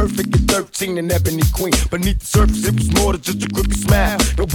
[0.00, 1.74] perfect at 13 and ebony queen.
[1.90, 3.99] Beneath the surface, it was more than just a creepy smile.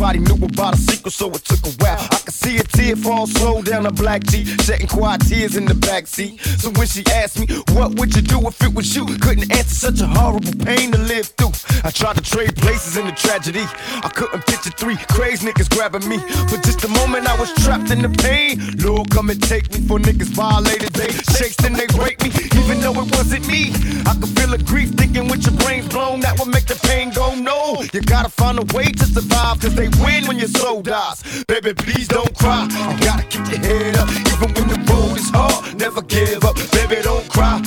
[0.05, 1.97] Nobody knew about a secret, so it took a while.
[1.97, 5.65] I could see a tear fall slow down a black G, shedding quiet tears in
[5.65, 6.39] the back seat.
[6.41, 9.07] So when she asked me, what would you do if it was you?
[9.17, 11.53] Couldn't answer such a horrible pain to live through.
[11.83, 13.65] I tried to trade places in the tragedy.
[14.05, 16.19] I couldn't picture three crazy niggas grabbing me.
[16.49, 18.61] For just a moment, I was trapped in the pain.
[18.85, 20.93] Lord, come and take me for niggas violated.
[20.93, 22.29] They shakes, and they break me.
[22.61, 23.73] Even though it wasn't me.
[24.05, 27.09] I could feel the grief thinking with your brains blown, that would make the pain
[27.09, 27.81] go no.
[27.93, 31.43] You gotta find a way to survive, cause they win when your soul dies.
[31.47, 32.67] Baby, please don't cry.
[32.99, 35.79] You gotta keep your head up, even when the road is hard.
[35.79, 37.61] Never give up, baby, don't cry.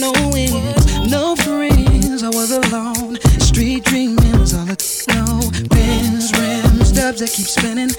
[0.00, 2.22] No wins, no friends.
[2.22, 3.18] I was alone.
[3.40, 4.76] Street dreaming was all I
[5.14, 5.40] know.
[5.72, 7.90] Rims, rims, dubs that keep spinning.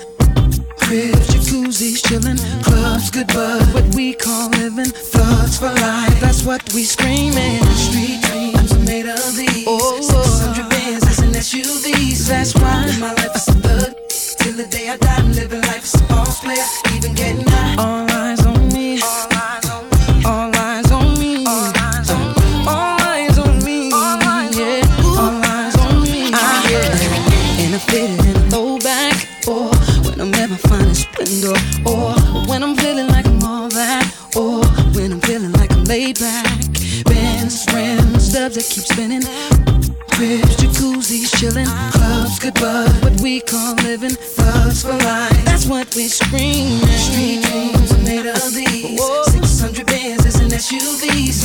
[0.80, 4.86] Cribs, jacuzzis, chillin', clubs, good bud, what we call living.
[4.86, 7.64] Thugs for life, that's what we screamin'.
[7.76, 8.45] Street dreams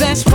[0.01, 0.30] That's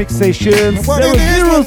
[0.00, 1.02] Welcome to station What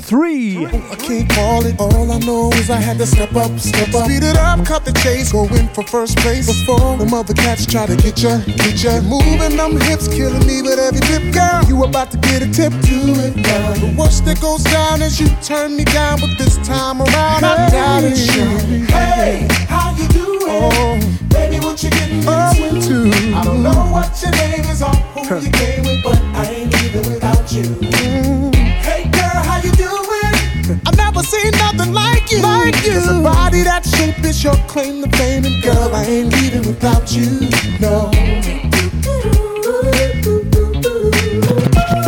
[0.02, 0.66] 003.
[0.66, 1.80] I can't call it.
[1.80, 4.06] All I know is I had to step up, step up.
[4.06, 6.48] Speed it up, cut the chase, go in for first place.
[6.48, 9.02] Before the mother cats try to get ya, get ya.
[9.02, 11.64] Moving them hips, killing me with every tip, girl.
[11.68, 13.74] You about to get a tip, do it now.
[13.74, 17.70] The worst that goes down is you turn me down, but this time around I
[17.70, 18.18] doubt it.
[18.18, 18.90] Shawty.
[18.90, 20.42] Hey, how you doing?
[20.48, 23.12] Oh, Baby, what you getting into?
[23.36, 26.74] I don't know what your name is or who you came with, but I ain't
[26.74, 27.64] leaving without you.
[27.64, 28.56] Mm.
[28.56, 30.80] Hey, girl, how you doing?
[30.86, 32.42] I've never seen nothing like you.
[32.42, 32.92] Like you.
[32.92, 36.68] There's a body that shape is your claim to fame, and girl, I ain't leaving
[36.68, 37.50] without you.
[37.80, 38.12] No.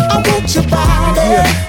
[0.07, 1.21] I want your body.
[1.21, 1.64] Yeah,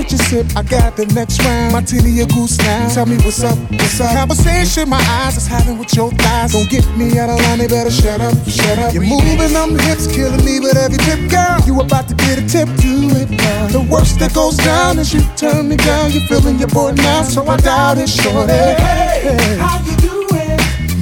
[0.00, 0.56] what you drink, what you sip?
[0.56, 1.72] I got the next round.
[1.72, 2.88] Martini or goose now.
[2.88, 4.14] Tell me what's up, what's up.
[4.16, 6.52] Conversation my eyes is having with your thighs.
[6.52, 8.94] Don't get me out of line, they better shut up, shut up.
[8.94, 11.60] You're moving them hips, killing me with every tip, girl.
[11.66, 13.66] You about to get a tip, do it now.
[13.68, 16.12] The worst that goes down is you turn me down.
[16.12, 18.52] You're feeling your boy now, so I doubt it, shorty.
[18.52, 20.58] Hey, how you doing?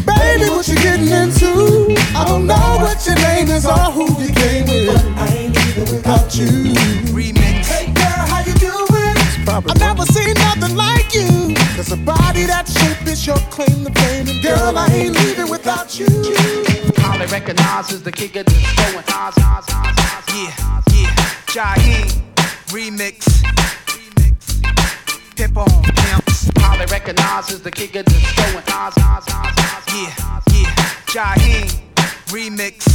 [0.06, 1.94] Baby, what you getting into?
[2.16, 5.04] I don't know what your name is or who you came with.
[5.16, 6.98] I ain't leaving Without you.
[9.66, 11.52] I've never seen nothing like you.
[11.74, 14.28] There's a body that shape is your claim to fame.
[14.28, 16.06] And girl, I ain't leaving without you.
[16.98, 20.24] Holly recognizes the kicker that's going Oz, Oz, Oz, Oz.
[20.30, 21.10] Yeah, yeah.
[21.50, 22.06] Jaheim
[22.70, 23.26] remix.
[25.34, 26.50] Pip on pimps.
[26.58, 29.84] Holly recognizes the kicker that's going Oz, Oz, Oz, Oz.
[29.92, 30.70] Yeah, yeah.
[31.10, 31.66] Jaheim
[32.30, 32.86] remix.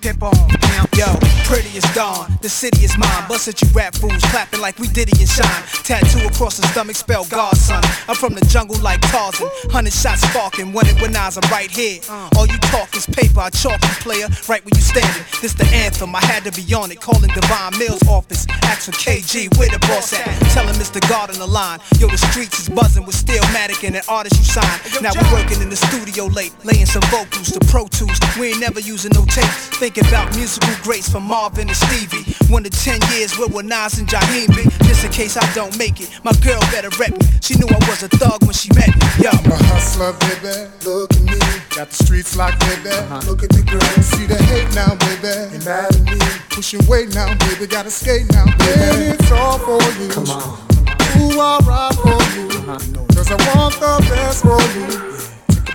[0.00, 0.94] Pip on pimp.
[0.96, 1.06] Yo,
[1.44, 2.30] pretty as dawn.
[2.40, 3.24] The city is mine.
[3.28, 5.62] Bust at you rap fools clapping like we Diddy and Shyne.
[5.84, 7.80] Tattoo across the stomach spell Godson.
[8.08, 9.48] I'm from the jungle like Tarzan.
[9.70, 10.72] Hundred shots sparking.
[10.72, 12.00] When it when eyes, I'm right here.
[12.36, 13.40] All you talk is paper.
[13.40, 15.24] I chalk you player right where you standing.
[15.40, 16.14] This the anthem.
[16.14, 17.00] I had to be on it.
[17.00, 18.46] Calling Divine Mills office.
[18.64, 19.56] Ask for KG.
[19.58, 20.26] Where the boss at?
[20.54, 21.80] Tell him it's the guard on the line.
[21.98, 25.02] Yo, the streets is buzzing with Stillmatic and an artist you sign.
[25.02, 28.18] Now we working in the studio late, laying some vocals to Pro Tools.
[28.38, 29.50] We ain't never using no tape.
[29.78, 32.34] Thinking about musical school greats from Marvin and Stevie.
[32.48, 34.64] One to ten years, where were Nas and Jaheim be?
[34.86, 37.26] Just in case I don't make it, my girl better rep me.
[37.40, 39.24] She knew I was a thug when she met me.
[39.24, 39.30] Yo.
[39.30, 40.70] I'm a hustler, baby.
[40.84, 41.38] Look at me.
[41.74, 42.90] Got the streets locked, baby.
[42.90, 43.20] Uh-huh.
[43.26, 43.80] Look at the girl.
[44.02, 45.34] See the hate now, baby.
[45.54, 46.18] You mad at me.
[46.50, 47.66] Pushing weight now, baby.
[47.66, 48.80] Gotta skate now, baby.
[48.80, 50.08] And it's all for you.
[50.08, 50.58] Come on.
[51.18, 52.48] Ooh, I'll ride for you.
[52.48, 52.78] Uh-huh.
[53.14, 54.86] Cause I want the best for you.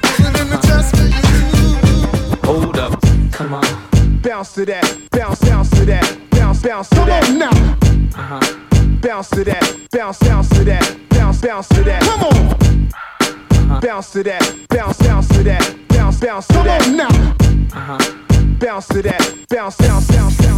[0.01, 2.38] Take a in the chest for you.
[2.45, 3.01] Hold up.
[3.31, 3.88] Come on.
[4.29, 4.85] Bounce to that.
[5.09, 6.29] Bounce, bounce to that.
[6.29, 7.23] Bounce, bounce to Come that.
[7.23, 7.77] Come on now.
[8.15, 8.69] Uh-huh
[9.01, 12.01] bounce to that, bounce, bounce to that, bounce, bounce to that.
[12.01, 12.89] Come on.
[12.91, 13.79] Uh-huh.
[13.81, 16.81] Bounce to that, bounce, bounce to that, bounce, bounce to Come that.
[16.81, 17.35] Come on now.
[17.73, 17.97] Uh-huh.
[18.59, 20.49] Bounce to that, bounce, bounce, bounce, bounce,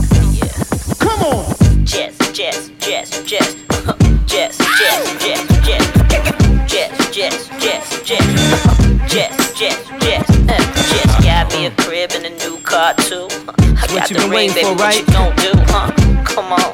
[14.41, 14.75] ring, baby.
[14.75, 15.91] What you gon' do, huh?
[16.25, 16.71] Come on.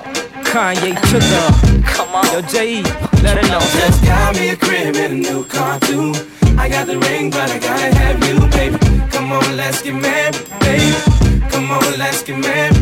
[0.48, 1.84] Kanye to the.
[1.86, 2.25] Come on.
[2.31, 2.84] Yo, J.E.,
[3.24, 3.60] let her know.
[3.60, 6.14] Just got me a crib and a new car too.
[6.58, 8.78] I got the ring, but I gotta have you, baby.
[9.12, 10.96] Come on, let's get married, baby.
[11.52, 12.78] Come on, let's get married.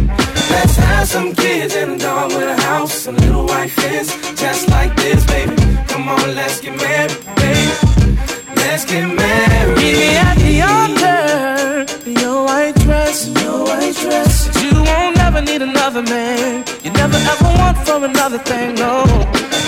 [0.50, 4.10] Let's have some kids and a dog with a house, a little white fence,
[4.40, 5.56] just like this, baby.
[5.88, 7.74] Come on, let's get married, baby.
[8.56, 9.78] Let's get married.
[9.78, 14.55] Meet me at the altar, your white dress, your white dress.
[15.36, 19.04] You never need another man You never ever want for another thing, no.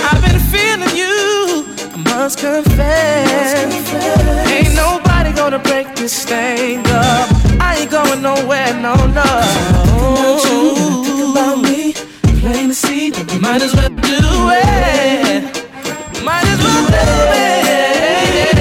[0.10, 3.54] I've been feeling you, I must confess.
[4.50, 7.28] Ain't nobody gonna break this thing up.
[7.60, 9.28] I ain't going nowhere, no, no.
[11.04, 11.92] Think about me,
[12.40, 14.24] plain to see that we might as well do
[14.64, 15.44] it.
[16.24, 17.08] Might as well do
[17.44, 18.56] it.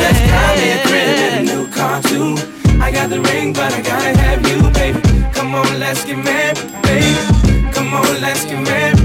[0.00, 2.34] Just got me a crib and a new car too.
[2.82, 5.09] I got the ring, but I gotta have you, baby.
[5.50, 7.72] Come on, let's get married, baby.
[7.72, 9.00] Come on, let's get married.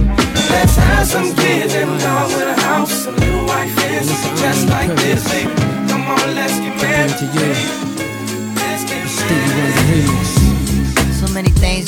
[0.51, 4.09] Let's have some kids and a dog with a house, a little white fence,
[4.39, 5.51] just like this, baby.
[5.89, 7.09] Come on, let's get married.
[7.09, 7.84] Let's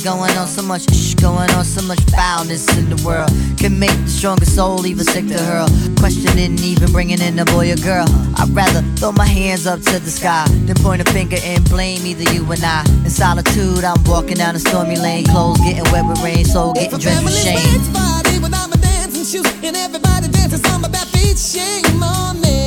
[0.07, 3.29] going on, so much shh going on, so much foulness in the world.
[3.57, 5.67] Can make the strongest soul even sick to hurl.
[5.99, 8.07] Questioning, even bringing in a boy or girl.
[8.39, 12.05] I'd rather throw my hands up to the sky than point a finger and blame
[12.05, 12.85] either you or I.
[13.03, 16.99] In solitude, I'm walking down a stormy lane, clothes getting wet with rain, soul getting
[16.99, 17.81] drenched with shame.
[17.93, 22.66] Party without my dancing shoes, and everybody dancing samba bare feet, shame on me.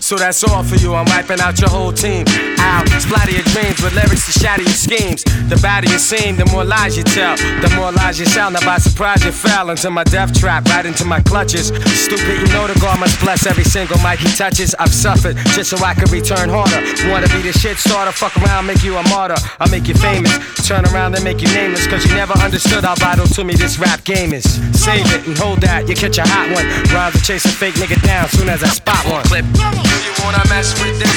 [0.11, 0.93] So that's all for you.
[0.93, 2.25] I'm wiping out your whole team.
[2.59, 5.23] Out, splatter your dreams with lyrics to shatter your schemes.
[5.23, 7.37] The badder you seem, the more lies you tell.
[7.37, 8.55] The more lies you sound.
[8.55, 11.67] Now by surprise you fell into my death trap, right into my clutches.
[11.95, 14.75] Stupid, you know the God must bless every single mic he touches.
[14.75, 16.83] I've suffered just so I can return harder.
[17.07, 18.11] Wanna be the shit starter?
[18.11, 19.39] Fuck around, make you a martyr.
[19.61, 20.35] I'll make you famous.
[20.67, 23.79] Turn around and make you nameless, cause you never understood how vital to me this
[23.79, 24.43] rap game is.
[24.75, 26.67] Save it and hold that, you catch a hot one.
[26.91, 29.23] Rather chase a fake nigga down soon as I spot one.
[29.23, 30.00] Clip.
[30.01, 31.13] You wanna mess with them?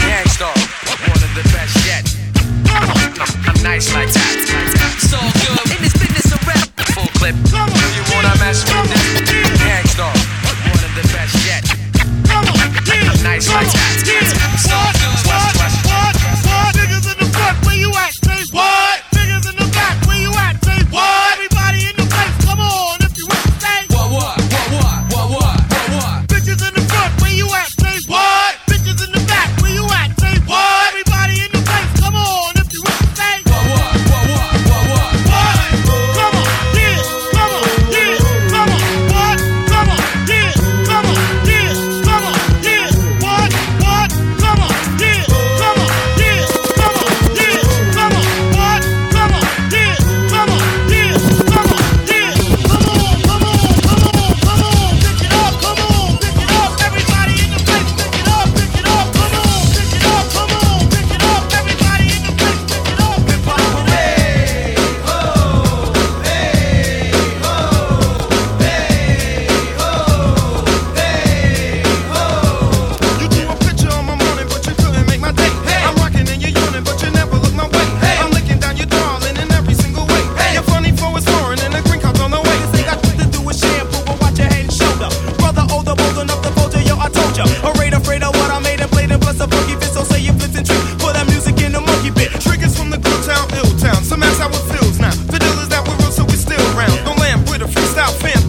[0.00, 0.56] Gang Starr,
[1.08, 2.04] one of the best yet.
[3.46, 4.36] I'm nice like that.
[4.98, 6.68] So good in this business of rap.
[6.94, 7.36] Full clip.
[7.44, 7.56] Do
[7.96, 9.00] you wanna mess with them?
[9.60, 9.81] Gang Starr,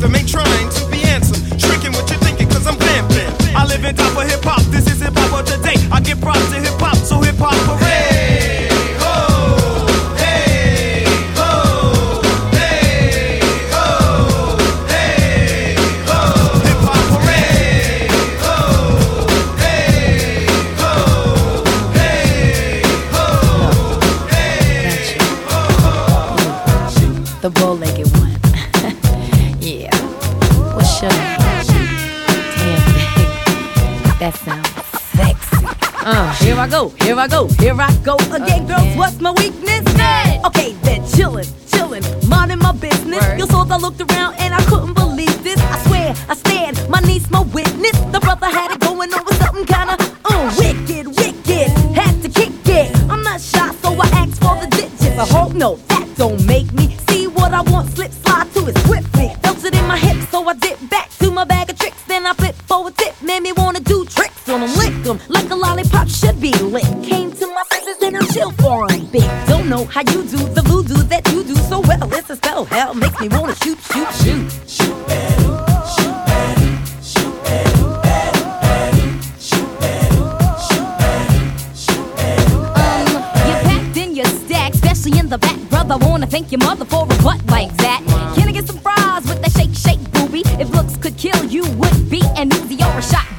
[0.03, 0.43] to make trouble
[36.63, 38.96] I go, here I go, here I go again, girls.
[38.96, 39.82] What's my weakness?
[40.46, 43.22] Okay, then chillin', chillin', minding my business.
[43.38, 45.60] You saw I looked around and I couldn't believe this.
[45.60, 48.00] I swear, I stand, my niece, my witness.
[48.13, 51.67] The brother had it going on with something kinda uh, wicked, wicked.
[52.00, 52.96] Had to kick it.
[53.12, 55.20] I'm not shy, so I asked for the digits.
[55.20, 57.89] I hope no, that don't make me see what I want.
[57.89, 59.36] Slip slide to it swiftly.
[59.43, 61.12] Felt it in my hips, so I dip back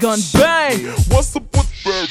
[0.04, 0.40] or a shotgun.
[0.40, 0.86] Bang!
[1.08, 2.08] What's up with that?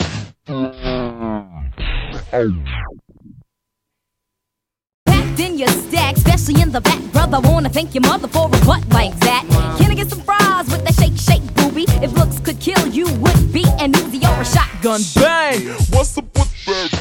[5.06, 7.40] Packed in your stack, especially in the back, brother.
[7.42, 9.46] Wanna thank your mother for a butt like that.
[9.80, 11.86] Can I get some fries with that shake, shake, booby?
[12.02, 15.02] If looks could kill you, would be an Uzi or a shotgun.
[15.16, 15.68] Bang!
[15.92, 16.92] What's up with that?